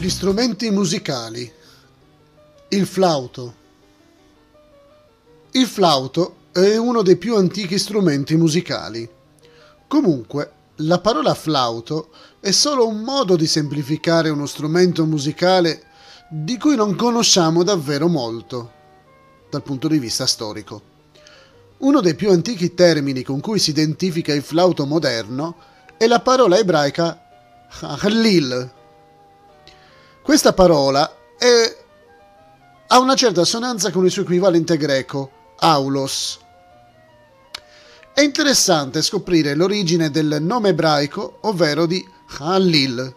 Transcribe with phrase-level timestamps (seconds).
[0.00, 1.52] Gli strumenti musicali.
[2.68, 3.54] Il flauto.
[5.50, 9.06] Il flauto è uno dei più antichi strumenti musicali.
[9.86, 15.82] Comunque, la parola flauto è solo un modo di semplificare uno strumento musicale
[16.30, 18.72] di cui non conosciamo davvero molto
[19.50, 20.80] dal punto di vista storico.
[21.80, 25.56] Uno dei più antichi termini con cui si identifica il flauto moderno
[25.98, 27.22] è la parola ebraica
[28.00, 28.78] Halil,
[30.30, 31.76] questa parola è...
[32.86, 36.38] ha una certa assonanza con il suo equivalente greco, aulos.
[38.14, 43.12] È interessante scoprire l'origine del nome ebraico, ovvero di Halil.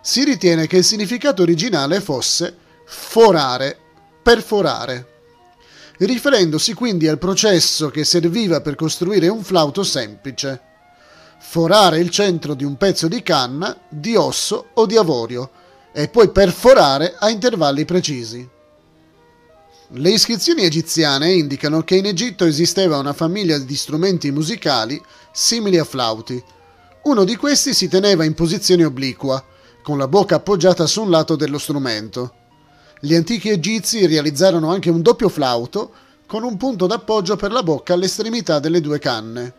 [0.00, 2.56] Si ritiene che il significato originale fosse
[2.86, 3.76] forare,
[4.22, 5.08] perforare,
[5.96, 10.67] riferendosi quindi al processo che serviva per costruire un flauto semplice
[11.40, 15.50] forare il centro di un pezzo di canna, di osso o di avorio
[15.92, 18.48] e poi perforare a intervalli precisi.
[19.92, 25.00] Le iscrizioni egiziane indicano che in Egitto esisteva una famiglia di strumenti musicali
[25.32, 26.42] simili a flauti.
[27.04, 29.42] Uno di questi si teneva in posizione obliqua,
[29.82, 32.34] con la bocca appoggiata su un lato dello strumento.
[33.00, 35.90] Gli antichi egizi realizzarono anche un doppio flauto
[36.26, 39.54] con un punto d'appoggio per la bocca all'estremità delle due canne.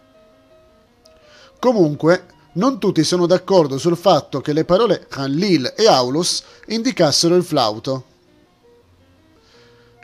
[1.60, 7.44] Comunque, non tutti sono d'accordo sul fatto che le parole Hanlil e Aulus indicassero il
[7.44, 8.06] flauto.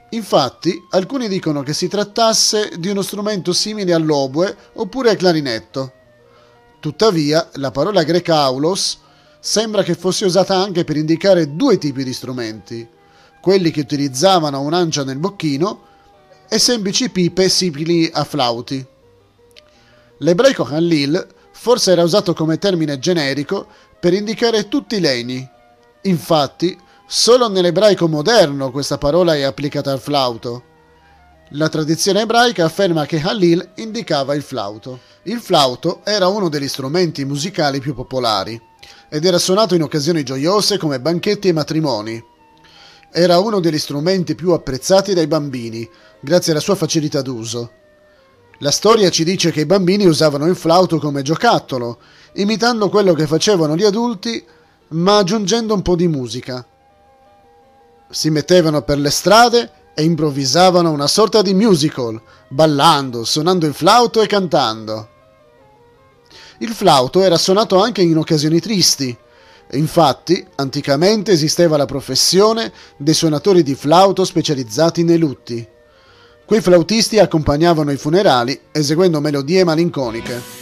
[0.09, 5.93] Infatti, alcuni dicono che si trattasse di uno strumento simile all'oboe oppure al clarinetto.
[6.79, 8.99] Tuttavia, la parola greca aulos
[9.39, 12.87] sembra che fosse usata anche per indicare due tipi di strumenti,
[13.41, 15.81] quelli che utilizzavano un'ancia nel bocchino
[16.47, 18.85] e semplici pipe simili a flauti.
[20.19, 23.65] L'ebraico Hanlil forse era usato come termine generico
[23.99, 25.49] per indicare tutti i legni.
[26.03, 26.77] Infatti,
[27.07, 30.63] solo nell'ebraico moderno questa parola è applicata al flauto.
[31.51, 34.99] La tradizione ebraica afferma che Halil indicava il flauto.
[35.23, 38.61] Il flauto era uno degli strumenti musicali più popolari
[39.09, 42.23] ed era suonato in occasioni gioiose come banchetti e matrimoni.
[43.11, 45.89] Era uno degli strumenti più apprezzati dai bambini,
[46.19, 47.71] grazie alla sua facilità d'uso.
[48.59, 51.99] La storia ci dice che i bambini usavano il flauto come giocattolo,
[52.35, 54.43] imitando quello che facevano gli adulti,
[54.89, 56.65] ma aggiungendo un po' di musica.
[58.09, 64.21] Si mettevano per le strade e improvvisavano una sorta di musical, ballando, suonando il flauto
[64.21, 65.09] e cantando.
[66.59, 69.17] Il flauto era suonato anche in occasioni tristi.
[69.71, 75.67] Infatti, anticamente esisteva la professione dei suonatori di flauto specializzati nei lutti.
[76.45, 80.54] Quei flautisti accompagnavano i funerali eseguendo melodie malinconiche.